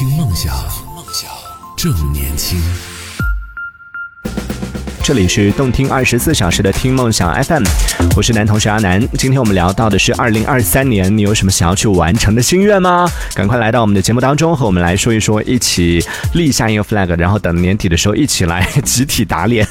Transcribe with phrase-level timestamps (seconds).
[0.00, 0.56] 听梦想，
[0.96, 1.30] 梦想
[1.76, 2.58] 正年轻。
[5.04, 7.62] 这里是动听二十四小时的听梦想 FM，
[8.16, 9.00] 我是男同学阿南。
[9.16, 13.10] 今天我们聊到的是二零二三年，你有什么想要去完成的心愿吗？
[13.34, 16.04] 赶快来到我们的节目当中，和我们来说一说，一起
[16.34, 19.66] 立下一个 flag，然后等年底的时候一起来 集体打脸。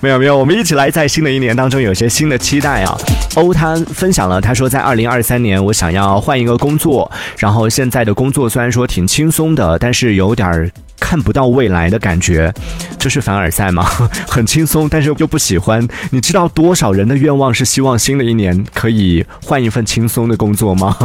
[0.00, 2.96] 没有没有，我们一起来在新的一年当中有些新的期待啊。
[3.34, 10.70] 欧他分享了，他说在二零二三年我想要换一个工作，然后现在的工作虽然说挺轻松的，但是有点儿。
[11.02, 12.54] 看不到未来的感觉，
[12.96, 13.84] 这是凡尔赛吗？
[14.28, 15.86] 很轻松，但是又不喜欢。
[16.12, 20.96] 你知道多少人的愿望是希望新的一年可以换一份轻松的工作吗？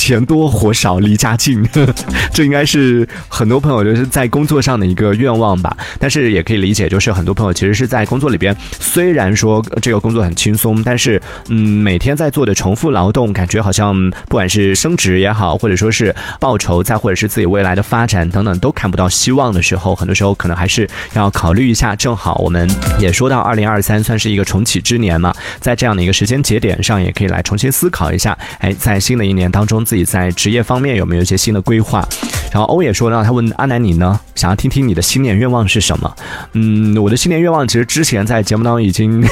[0.00, 1.62] 钱多活少离家近，
[2.32, 5.76] 这应该是很多朋友就是在工作上的一个愿望吧。
[5.98, 13.94] 但是也可以理解，就是很多朋友其实是在工作里边，虽然说这个工作很轻松，但是嗯，每天在做的重复劳动，感觉好像
[14.26, 19.50] 不管是升职也好，或者说是报酬，再或者是自己未来的发展等等，都看不到希望。
[19.52, 21.96] 的时候，很多时候可能还是要考虑一下。
[21.96, 28.36] 正好我们也说到二零二三算是一个重启之年嘛，在这样的一个时间节点上，也可以来重新思考一下。
[28.58, 32.08] 哎，在新的一年当中，自己在职业方面有没有一些新的规划？
[32.50, 36.16] 然后欧也说让，他问阿南你呢，想要听听你的新年愿望是什么？
[36.54, 39.24] 嗯，我的新年愿望其实之前在节目当中已经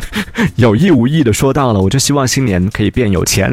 [0.56, 3.52] 有意无意的说到了，我就希望新年可以变有钱。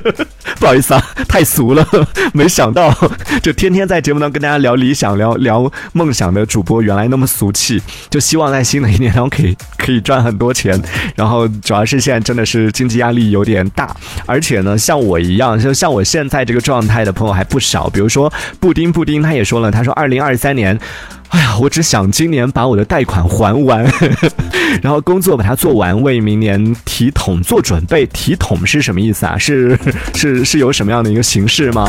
[0.60, 1.86] 不好意思啊，太俗了，
[2.34, 2.94] 没想到
[3.42, 7.80] 就天天在节目当中跟大家聊理想、聊聊梦想的主播原来那么俗气。
[8.10, 10.78] 就希望在新的一年当中可以可以赚很多钱，
[11.14, 18.30] 然后主要是现在真的是经济压力有点大，而且呢，像我一样，就像我现在这个状态的朋友还不少，比如说。
[18.58, 20.78] 布丁布丁，他也说了，他说二零二三年。
[21.30, 23.84] 哎呀，我只想今年把我的贷款还完，
[24.82, 28.04] 然后工作把它做完，为明年提桶做准备。
[28.06, 29.38] 提桶是什么意思啊？
[29.38, 29.78] 是
[30.14, 31.88] 是是有什么样的一个形式吗？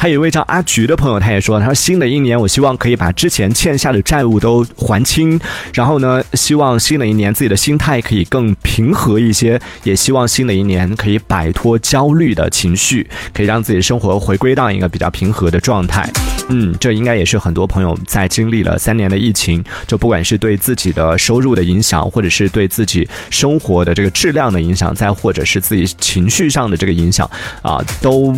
[0.00, 5.38] 还有一位叫阿菊的朋友，他也说，他说新的一年，我希望可以把之前欠下的债务都还清，
[5.72, 16.10] 然后呢，希望新的一年自己的心态可以更平和一些，也希望新的一年可以摆脱焦虑的情绪，可以让自己的生活回归到一个比较平和的状态。
[16.48, 27.28] 嗯，这应该也是很多朋友在经历了三年的疫情，就不管是对自己的收入的影响，或者是对自己生活的这个质量的影响，再或者是自己情绪上的这个影响，
[27.62, 28.34] 啊，都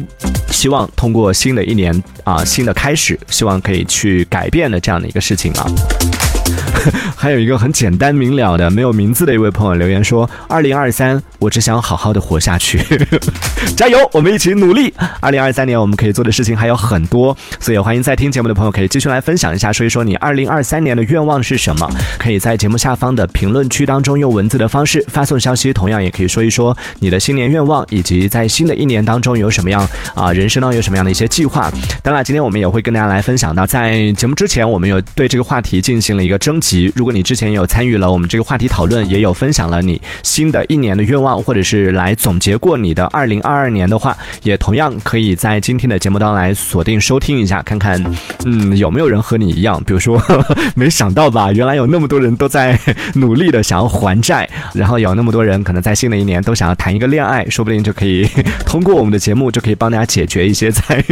[0.50, 6.24] 希望通过新的一年啊，新的开始，希望可以去改变的这样的一个事情啊。
[7.16, 12.81] 还有一个很简单明了的没有名字的一位朋友留言说：“二零二三，我只想好好的活下去，
[13.77, 14.93] 加油，我们一起努力。
[15.21, 21.88] 二零二三年我们可以做的事情还有很多，所以欢迎在听节目的朋友可以继续来分享一下，说一说你二零二三年的愿望是什么？
[22.19, 31.72] 可以在节目下方的评论区当中用文字的方式发送消息，同样也可以说一说你的新年愿望，以及在新的一年当中有什么样啊人生当中有什么样的一些计划。
[32.03, 48.03] 当然，今天我们也会跟大家来分享到，在节目之前我们有对这个话题进行了一个征集，如果你之前有参与了我们这个话题讨论，也有分享了你新的一年的愿望，或者是来总结过你的二零二二年的话，也同样可以在今天的节目当中来锁定收听一下，看看
[48.45, 50.22] 嗯有没有人和你一样，比如说
[50.75, 52.78] 没想到吧，原来有那么多人都在
[53.15, 58.28] 努力的想要还债，然后有那么多人可能在新的一年都想要谈一个恋爱，说不定就可以
[58.65, 61.05] 通过我们的节目就可以帮大家解决一些在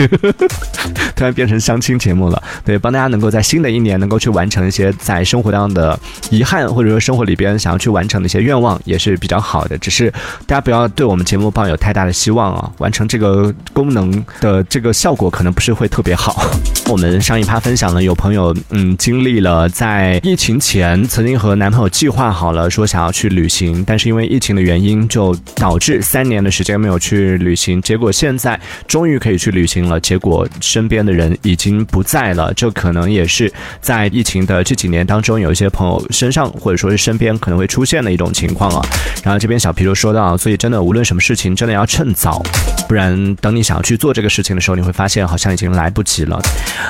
[1.15, 5.99] 突然变成相亲节目了，对，帮大家能够在新的一年能够去完成一些在在生活当中的。
[6.31, 9.77] 遗憾，或者说生活里边想要去完成的一些愿望，也是比较好的。
[9.78, 10.11] 只是
[10.47, 12.73] 大家不要对我们节目抱有太大的希望啊！
[12.78, 16.43] 完成这个功能的这个效果可能不是会特别好。
[16.89, 27.81] 我们上一趴分享了，有朋友嗯经历了在疫情前曾经和男朋友计划好了说想要去旅行，但是因为疫情的原因，就导致三年的时间没有去旅行。
[27.83, 32.53] 结果现在终于可以去旅行了，结果身边的人已经不在了。
[32.55, 35.87] 这可能也是在疫情的这几年当中有一些朋。
[35.87, 38.81] 友身上或者说是身边可能会出现的一种情况啊，
[39.25, 42.41] 然后这边小皮就说到，所以真的无论什么事情，真的要趁早，
[42.89, 46.41] 不然等你想要去做这个事情的时候，你会发现好像已经来不及了。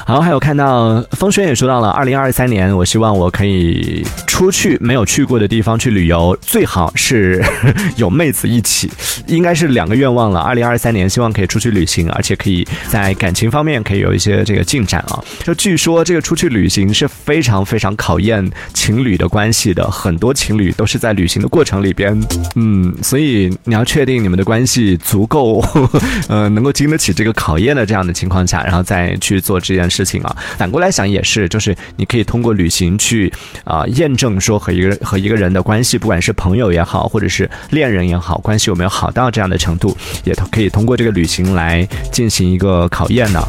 [0.06, 7.42] 好，还有看到风轩也说到了，二零二三年，我希望我可以出去没有去过的地方去旅游，最好是
[7.96, 8.90] 有妹子一起，
[9.26, 10.40] 应该是两个愿望了。
[10.40, 15.18] 二零二三年希望可以出去旅行，而且可以在感情方面可以有一些这个进展啊。
[15.42, 18.50] 就据说这个出去旅行是非常非常考验。
[18.72, 22.20] 情侣的关系的，很多情侣都是在旅行的过程里边，
[22.56, 25.64] 嗯，所以你要确定你们的关系足够，
[26.26, 30.36] 呃，能够经得起这个考验的这样的情况下，然后再去做这件事情啊。
[30.58, 33.32] 反过来想也是，就是你可以通过旅行去
[33.62, 43.40] 啊验证说和一个和一个人的关系，不管是朋友也好，或者是恋人也好，关系有没有好到这样的程度，也可以通过这个旅行来进行一个考验呢。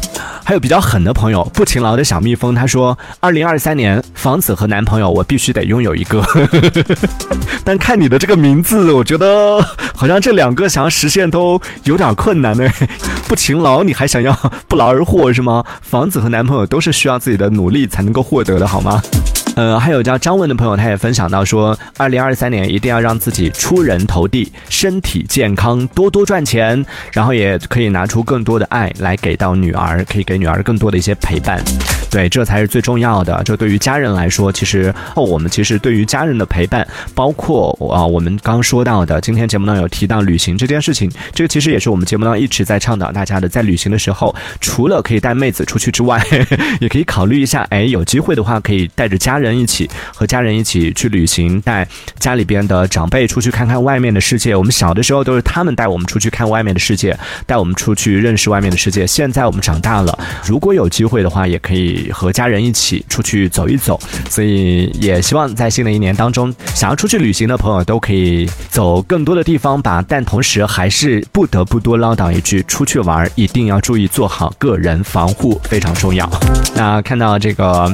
[0.44, 6.22] 还有比较狠的朋友，不勤劳的小蜜蜂，他说：“二零二三年房子子和男朋友，我必须得拥有一个。
[7.64, 9.60] ”但看你的这个名字，我觉得
[9.94, 12.68] 好像这两个想要实现都有点困难呢。
[13.26, 14.32] 不勤劳，你还想要
[14.68, 15.64] 不劳而获是吗？
[15.80, 19.00] 房子和男朋友都是需要自己的努力才能够获得的，好吗？
[19.54, 31.62] 呃，还有叫张文的朋友，他也分享到说，二零二三年一定要让自己出人头地，身体健康，多多赚钱，然后也可以拿出更多的爱来给到女儿，可以给女儿更多的一些陪伴。
[32.10, 33.40] 对，这才是最重要的。
[33.44, 46.20] 这对于家人来说，其实哦，我们其实对于家人的陪伴，包括啊，我们刚说到的，今天节目呢有提到旅行这件事情，这个其实也是我们节目呢一直在倡导大家的，在旅行的时候，除了可以带妹子出去之外，
[46.80, 49.43] 也可以考虑一下，哎，有机会的话，可以带着家人。
[49.44, 51.86] 人一起和家人一起去旅行，带
[52.18, 54.56] 家里边的长辈出去看看外面的世界。
[54.56, 59.06] 我们小的时候都是他们带我们出去看外面的世界，带我们出去认识外面的世界。
[59.06, 64.00] 现在我们长大了，如果有机会的话，也可以和家人一起出去走一走。
[64.30, 70.02] 所以也希望在新的一年当中，想要出去旅行的朋友都可以走更多的地方吧。
[70.08, 76.28] 但同时还是不得不多唠叨一句：出去玩一定要注意做好个人防护，非常重要。
[76.74, 77.92] 那看到这个。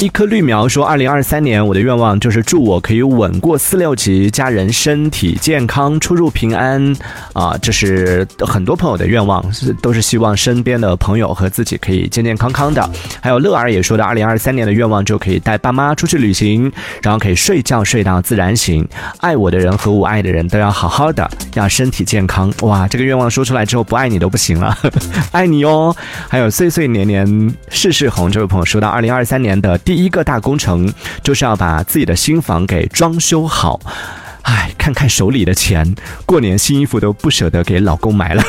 [0.00, 6.94] 一颗绿苗说：“二零二三年，我的愿望就是祝我可以稳过四六级，家人身体健康，出入平安。
[7.32, 12.88] 啊，这是很多朋友的愿望，是都是希望身边的朋友和自己可以健健康康的。
[13.20, 16.70] 还有乐儿也说的，二零二三年的愿望就可以带爸妈出去旅行，
[17.02, 18.88] 然后可以睡觉睡到自然醒。
[19.18, 22.52] 爱我的人和我爱的人都要好好的，要身体健康。
[22.60, 24.78] 哇，这个愿望说出来之后，不爱你都不行了，
[25.32, 25.94] 爱你哦。
[26.28, 27.26] 还有岁岁年年
[27.68, 30.92] 事事红这位朋友说到，二零二三年的。”第一个大工程
[31.22, 33.80] 就是要把自己的新房给装修好，
[34.42, 35.94] 哎，看看手里的钱，
[36.26, 38.44] 过年新衣服都不舍得给老公买了。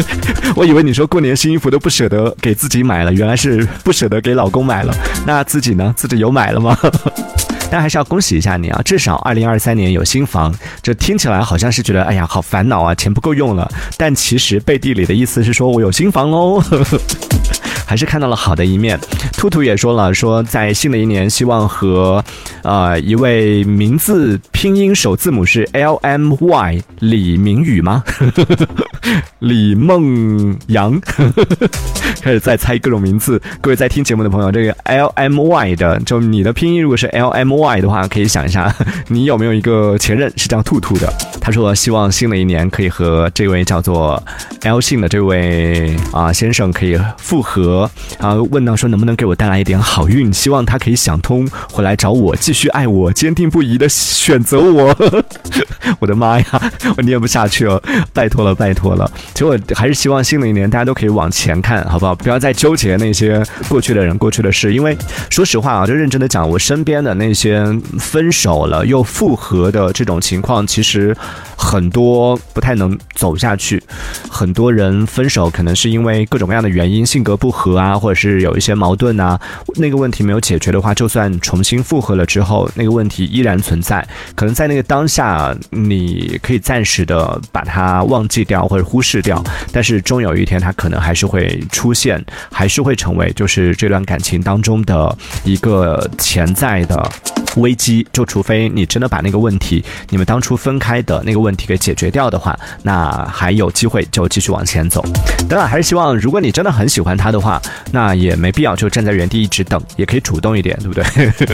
[0.56, 4.94] 我以为你说过年新衣服都不舍得给自己买了，原来是不舍得给老公买了。
[5.26, 5.92] 那自己呢？
[5.94, 6.74] 自己有买了吗？
[7.70, 10.54] 但还是要恭喜一下你啊，至少二零二三年有新房。
[10.80, 13.70] 这听起来好像是觉得哎呀好烦恼啊，钱不够用了。
[13.98, 16.62] 但其实背地里的意思是说我有新房喽。
[17.88, 19.00] 还是看到了好的一面。
[19.32, 22.22] 兔兔也说了，说在新的一年，希望和，
[22.62, 28.04] 呃，一位名字拼音首字母是 L M Y 李明宇吗？
[29.40, 30.98] 李梦阳，
[32.20, 33.40] 开始在猜各种名字。
[33.60, 38.74] 各位在听节目的朋友，这个 L M Y 的，就你的拼音如果是 L M Y 的话，可以想一下，
[39.08, 41.12] 你有没有一个前任是叫兔兔的？
[41.40, 44.22] 他说希望新的一年可以和这位叫做
[44.62, 54.94] L 姓的这位啊先生可以复合，然后问到说能不能给我带来一点好运，希望他可以想通，回来找我继续爱我，坚定不移的选择我。
[56.00, 57.82] 我的妈呀，我念不下去了，
[58.12, 58.88] 拜托了，拜托。
[58.97, 58.97] 了，
[59.34, 62.14] 其实我还是希望新的一年大家都可以往前看，好不好？
[62.14, 64.72] 不要再纠结那些过去的人、过去的事。
[64.72, 64.96] 因为
[65.28, 67.62] 说实话啊，就认真的讲，我身边的那些
[67.98, 71.14] 分手了又复合的这种情况，其实
[71.56, 73.82] 很多不太能走下去。
[74.30, 79.38] 很多人分手可能是因为各种各样的原因，性格不合啊，或者是有一些矛盾啊。
[79.74, 84.06] 那个问题没有解决的话，就算重新复合了之后，那个问题依然存在。
[84.34, 88.77] 可能在那个当下，你可以暂时的把它忘记掉，或。
[88.82, 89.42] 忽视掉，
[89.72, 97.10] 但是终有一天，他可能还是会出现，还是会成为就是这段感情当中的一个潜在的
[97.56, 98.06] 危机。
[98.12, 105.04] 就除非你真的把那个问题，你们当初分开的那个问题给解决掉的话，那还有机会就继续往前走。
[105.48, 107.60] 当然，还是希望如果你真的很喜欢他的话，
[107.92, 111.04] 那也没必要就站在原地一直等，也可以主动一点，对不对？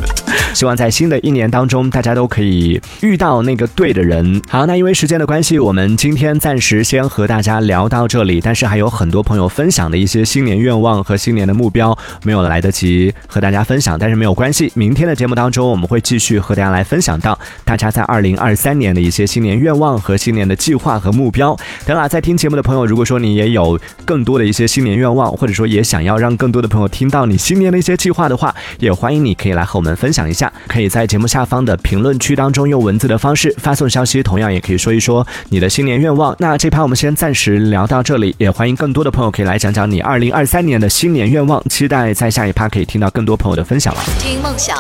[0.55, 4.41] 希望在新的一年当中，大家都可以遇到那个对的人。
[4.49, 8.41] 好，那因为时间的关系，我们今天暂时先和大家聊到这里。
[8.41, 21.57] 但是还有很多朋友分享的一些新年愿望和新年的目标没有来得及和大家分享，但是没有关系，明天的节目当中我们会继续和大家来分享到大家在二零二三年的一些新年愿望和新年的计划和目标。
[21.87, 30.53] 等啦，在听节目的朋友，如果说你也有更多的一些新年愿望，或者说也想要让更多的朋友听到你新年的一些计划的话，也欢迎你可以来和我们分享一下。
[30.67, 36.35] 可以在节目下方的评论区当中用文字的方式发送消息，同样也可以说一说你的新年愿望。
[36.41, 41.63] 那这盘我们先暂时聊到这里，也欢迎更多的朋友可以来讲讲你二零二三年的新年愿望。
[41.69, 44.01] 期待在下一趴可以听到更多朋友的分享了。
[44.19, 44.75] 听梦想。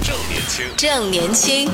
[0.00, 1.70] 正年轻，正年轻，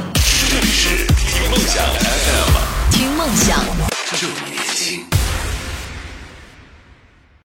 [0.50, 4.53] 这里是听梦想 FM，听梦想。